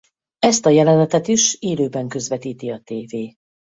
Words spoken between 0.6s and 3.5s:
a jelenetet is élőben közvetíti a tévé.